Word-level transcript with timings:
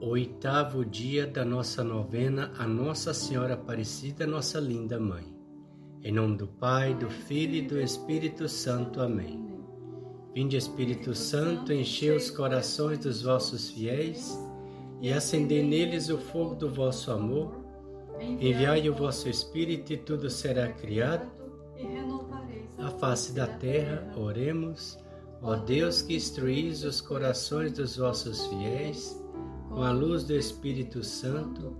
oitavo 0.00 0.82
dia 0.82 1.26
da 1.26 1.44
nossa 1.44 1.84
novena 1.84 2.50
a 2.58 2.66
Nossa 2.66 3.12
Senhora 3.12 3.52
Aparecida, 3.52 4.26
nossa 4.26 4.58
linda 4.58 4.98
mãe. 4.98 5.24
Em 6.02 6.10
nome 6.10 6.38
do 6.38 6.46
Pai, 6.46 6.94
do 6.94 7.10
Filho 7.10 7.56
e 7.56 7.62
do 7.62 7.78
Espírito 7.78 8.48
Santo. 8.48 9.02
Amém. 9.02 9.46
Vinde, 10.34 10.56
Espírito 10.56 11.14
Santo, 11.14 11.70
enchei 11.70 12.16
os 12.16 12.30
corações 12.30 12.98
dos 13.00 13.22
vossos 13.22 13.70
fiéis 13.70 14.38
e 15.02 15.12
acendei 15.12 15.62
neles 15.62 16.08
o 16.08 16.16
fogo 16.16 16.54
do 16.54 16.70
vosso 16.70 17.10
amor. 17.10 17.52
Enviai 18.18 18.88
o 18.88 18.94
vosso 18.94 19.28
Espírito 19.28 19.92
e 19.92 19.98
tudo 19.98 20.30
será 20.30 20.72
criado. 20.72 21.30
A 22.78 22.88
face 22.88 23.32
da 23.32 23.46
terra, 23.46 24.10
oremos. 24.16 24.98
Ó 25.42 25.56
Deus 25.56 26.00
que 26.00 26.16
instruís 26.16 26.84
os 26.84 27.02
corações 27.02 27.72
dos 27.72 27.96
vossos 27.96 28.46
fiéis, 28.46 29.19
com 29.70 29.84
a 29.84 29.92
luz 29.92 30.24
do 30.24 30.34
Espírito 30.34 31.04
Santo, 31.04 31.76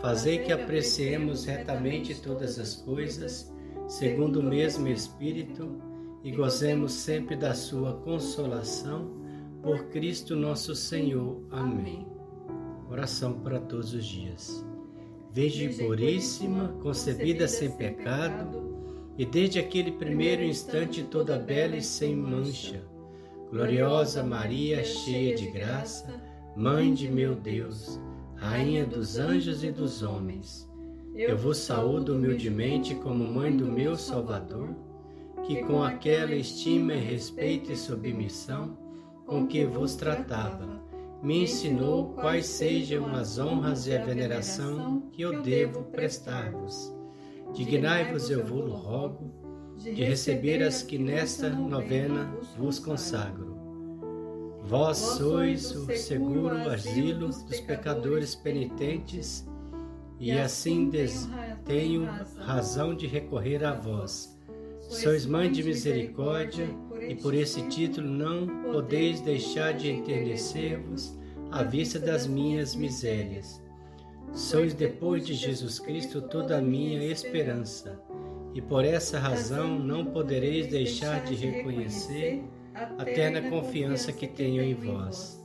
fazei 0.00 0.38
que 0.38 0.52
apreciemos 0.52 1.44
retamente 1.44 2.20
todas 2.20 2.58
as 2.58 2.74
coisas, 2.74 3.54
segundo 3.86 4.40
o 4.40 4.42
mesmo 4.42 4.88
Espírito, 4.88 5.80
e 6.24 6.32
gozemos 6.32 6.92
sempre 6.92 7.36
da 7.36 7.54
sua 7.54 7.94
consolação, 7.94 9.16
por 9.62 9.84
Cristo 9.86 10.34
nosso 10.34 10.74
Senhor. 10.74 11.40
Amém. 11.50 12.06
Oração 12.90 13.34
para 13.40 13.60
todos 13.60 13.94
os 13.94 14.04
dias. 14.04 14.66
Virgem 15.32 15.72
Puríssima, 15.76 16.76
concebida 16.82 17.46
sem 17.46 17.70
pecado, 17.70 18.76
e 19.16 19.24
desde 19.24 19.60
aquele 19.60 19.92
primeiro 19.92 20.42
instante 20.42 21.04
toda 21.04 21.38
bela 21.38 21.76
e 21.76 21.82
sem 21.82 22.16
mancha, 22.16 22.82
gloriosa 23.50 24.24
Maria, 24.24 24.82
cheia 24.82 25.36
de 25.36 25.50
graça, 25.50 26.27
Mãe 26.58 26.92
de 26.92 27.08
meu 27.08 27.36
Deus, 27.36 28.00
Rainha 28.34 28.84
dos 28.84 29.16
anjos 29.16 29.62
e 29.62 29.70
dos 29.70 30.02
homens, 30.02 30.68
eu 31.14 31.38
vos 31.38 31.58
saúdo 31.58 32.16
humildemente 32.16 32.96
como 32.96 33.32
Mãe 33.32 33.56
do 33.56 33.64
meu 33.64 33.94
Salvador, 33.94 34.74
que 35.46 35.62
com 35.62 35.84
aquela 35.84 36.34
estima 36.34 36.94
respeito 36.94 37.70
e 37.70 37.76
submissão 37.76 38.76
com 39.24 39.46
que 39.46 39.64
vos 39.64 39.94
tratava, 39.94 40.82
me 41.22 41.44
ensinou 41.44 42.12
quais 42.14 42.46
sejam 42.46 43.06
as 43.14 43.38
honras 43.38 43.86
e 43.86 43.94
a 43.94 44.04
veneração 44.04 45.02
que 45.12 45.22
eu 45.22 45.40
devo 45.40 45.84
prestar-vos. 45.84 46.92
Dignai-vos, 47.54 48.30
eu 48.30 48.44
vos 48.44 48.68
rogo, 48.72 49.32
de 49.76 50.02
receber 50.02 50.60
as 50.64 50.82
que 50.82 50.98
nesta 50.98 51.50
novena 51.50 52.36
vos 52.56 52.80
consagro 52.80 53.57
Vós 54.68 54.98
sois 54.98 55.70
o 55.70 55.96
seguro 55.96 56.68
asilo 56.68 57.28
dos 57.28 57.58
pecadores 57.60 58.34
penitentes, 58.34 59.48
e 60.20 60.30
assim 60.30 60.90
tenho 61.64 62.04
razão 62.36 62.94
de 62.94 63.06
recorrer 63.06 63.64
a 63.64 63.72
vós. 63.72 64.38
Sois 64.90 65.24
mãe 65.24 65.50
de 65.50 65.62
misericórdia, 65.62 66.68
e 67.00 67.14
por 67.14 67.32
esse 67.32 67.62
título 67.68 68.06
não 68.06 68.46
podeis 68.70 69.22
deixar 69.22 69.72
de 69.72 69.90
enternecer-vos 69.90 71.18
à 71.50 71.62
vista 71.62 71.98
das 71.98 72.26
minhas 72.26 72.74
misérias. 72.74 73.62
Sois 74.34 74.74
depois 74.74 75.24
de 75.24 75.32
Jesus 75.32 75.78
Cristo 75.78 76.20
toda 76.20 76.58
a 76.58 76.62
minha 76.62 77.02
esperança, 77.04 77.98
e 78.52 78.60
por 78.60 78.84
essa 78.84 79.18
razão 79.18 79.78
não 79.78 80.04
podereis 80.04 80.66
deixar 80.66 81.24
de 81.24 81.34
reconhecer 81.34 82.44
a 82.98 83.04
terna 83.04 83.50
confiança 83.50 84.12
que 84.12 84.26
tenho 84.26 84.62
em 84.62 84.74
vós. 84.74 85.44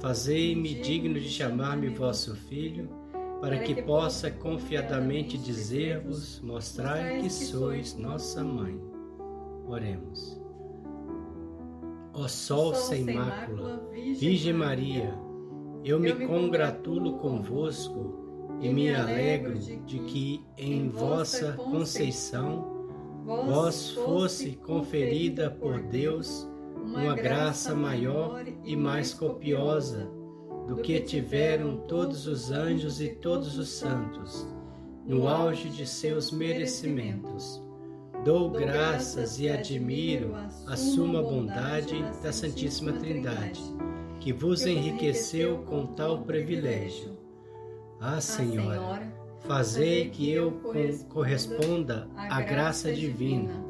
Fazei-me 0.00 0.74
digno 0.74 1.20
de 1.20 1.28
chamar-me 1.28 1.88
vosso 1.88 2.34
filho, 2.34 2.88
para 3.40 3.58
que 3.58 3.82
possa 3.82 4.30
confiadamente 4.30 5.36
dizer-vos, 5.36 6.40
mostrai 6.40 7.20
que 7.20 7.28
sois 7.28 7.96
nossa 7.96 8.42
mãe. 8.42 8.80
Oremos. 9.66 10.40
Ó 12.14 12.28
Sol 12.28 12.74
sem 12.74 13.04
mácula, 13.04 13.88
Virgem 13.92 14.52
Maria, 14.52 15.14
eu 15.84 15.98
me 15.98 16.12
congratulo 16.26 17.18
convosco 17.18 18.58
e 18.60 18.68
me 18.68 18.94
alegro 18.94 19.58
de 19.58 19.98
que 20.00 20.44
em 20.56 20.88
vossa 20.88 21.52
conceição 21.52 22.86
vós 23.24 23.90
fosse 23.90 24.52
conferida 24.52 25.50
por 25.50 25.80
Deus 25.80 26.48
uma 26.82 27.14
graça 27.14 27.74
maior 27.74 28.44
e 28.64 28.76
mais 28.76 29.14
copiosa 29.14 30.10
do 30.66 30.76
que 30.76 31.00
tiveram 31.00 31.78
todos 31.88 32.26
os 32.26 32.50
anjos 32.50 33.00
e 33.00 33.08
todos 33.08 33.58
os 33.58 33.68
santos, 33.68 34.46
no 35.06 35.28
auge 35.28 35.68
de 35.68 35.86
seus 35.86 36.30
merecimentos. 36.30 37.62
Dou 38.24 38.50
graças 38.50 39.40
e 39.40 39.48
admiro 39.48 40.32
a 40.66 40.76
suma 40.76 41.22
bondade 41.22 42.04
da 42.22 42.32
Santíssima 42.32 42.92
Trindade, 42.92 43.60
que 44.20 44.32
vos 44.32 44.64
enriqueceu 44.64 45.58
com 45.66 45.86
tal 45.86 46.22
privilégio. 46.22 47.18
Ah, 48.00 48.20
Senhora, 48.20 49.12
fazei 49.40 50.08
que 50.10 50.30
eu 50.30 50.60
corresponda 51.08 52.08
à 52.16 52.40
graça 52.40 52.92
divina 52.92 53.64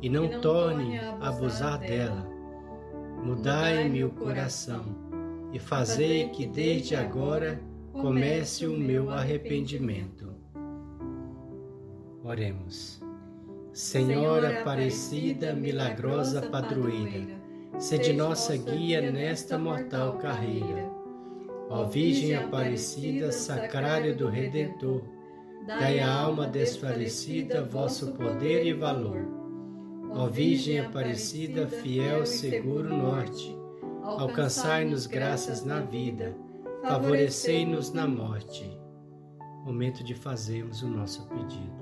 e 0.00 0.08
não 0.08 0.40
torne 0.40 0.98
a 0.98 1.28
abusar 1.28 1.78
dela 1.78 2.31
Mudai-me 3.22 4.02
o 4.02 4.10
coração 4.10 4.84
e 5.52 5.58
fazei 5.58 6.28
que 6.30 6.44
desde 6.44 6.96
agora 6.96 7.60
comece 7.92 8.66
o 8.66 8.76
meu 8.76 9.10
arrependimento. 9.10 10.34
Oremos. 12.24 13.00
Senhora 13.72 14.60
Aparecida, 14.60 15.52
milagrosa 15.52 16.42
padroeira, 16.42 17.40
sede 17.78 18.12
nossa 18.12 18.56
guia 18.56 19.12
nesta 19.12 19.56
mortal 19.56 20.18
carreira. 20.18 20.90
Ó 21.70 21.84
Virgem 21.84 22.34
Aparecida, 22.34 23.30
sacrário 23.30 24.16
do 24.16 24.28
Redentor, 24.28 25.00
dai 25.64 26.00
à 26.00 26.12
alma 26.12 26.46
desfalecida 26.46 27.62
vosso 27.62 28.12
poder 28.14 28.66
e 28.66 28.72
valor 28.72 29.41
Ó 30.14 30.26
Virgem 30.26 30.80
Aparecida, 30.80 31.66
fiel, 31.66 32.26
seguro 32.26 32.88
norte, 32.88 33.56
alcançai-nos 34.02 35.06
graças 35.06 35.64
na 35.64 35.80
vida, 35.80 36.36
favorecei-nos 36.82 37.92
na 37.92 38.06
morte. 38.06 38.70
Momento 39.64 40.04
de 40.04 40.14
fazermos 40.14 40.82
o 40.82 40.88
nosso 40.88 41.26
pedido. 41.28 41.81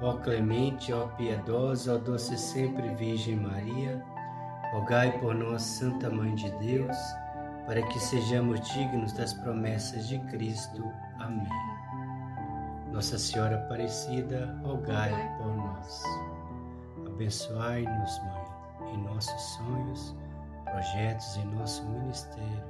Ó 0.00 0.14
clemente, 0.14 0.92
ó 0.92 1.06
piedosa, 1.16 1.94
ó 1.94 1.98
doce 1.98 2.36
sempre 2.36 2.94
Virgem 2.94 3.36
Maria, 3.36 4.04
rogai 4.72 5.18
por 5.20 5.34
nós, 5.34 5.62
Santa 5.62 6.10
Mãe 6.10 6.34
de 6.34 6.50
Deus, 6.58 6.96
para 7.66 7.80
que 7.82 7.98
sejamos 8.00 8.60
dignos 8.72 9.12
das 9.12 9.32
promessas 9.34 10.08
de 10.08 10.18
Cristo. 10.30 10.84
Amém. 11.18 11.48
Nossa 12.92 13.18
Senhora 13.18 13.56
Aparecida, 13.56 14.58
rogai 14.64 15.12
por 15.38 15.56
nós. 15.56 16.02
Abençoai-nos, 17.06 18.18
Mãe, 18.24 18.94
em 18.94 19.02
nossos 19.04 19.42
sonhos, 19.54 20.16
projetos 20.64 21.36
em 21.36 21.46
nosso 21.54 21.84
ministério, 21.88 22.64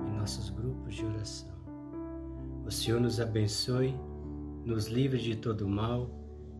em 0.00 0.16
nossos 0.16 0.50
grupos 0.50 0.94
de 0.94 1.04
oração. 1.04 1.56
O 2.64 2.70
Senhor 2.70 3.00
nos 3.00 3.20
abençoe, 3.20 3.98
nos 4.64 4.86
livre 4.86 5.18
de 5.18 5.36
todo 5.36 5.68
mal 5.68 6.08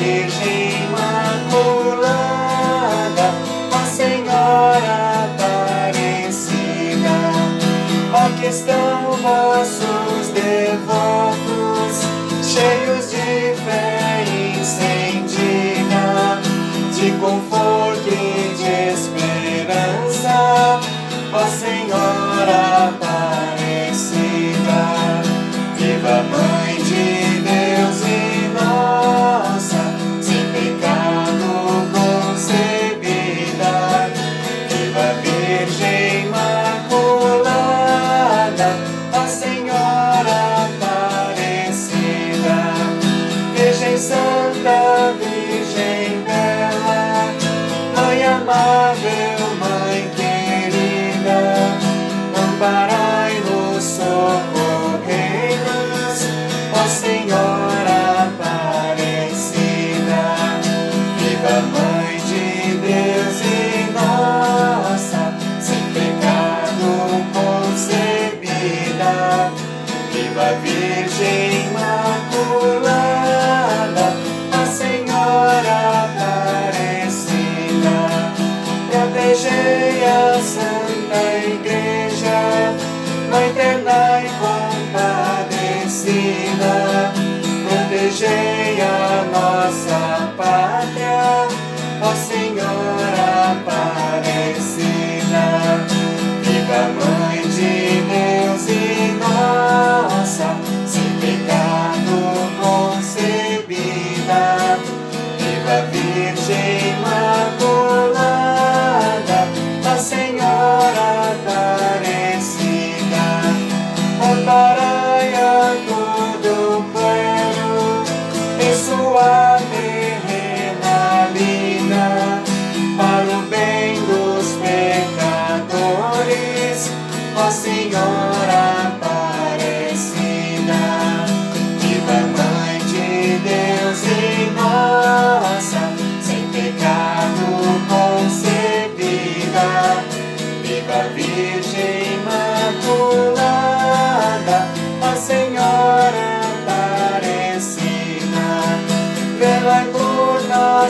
Santa 0.00 0.59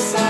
side. 0.01 0.30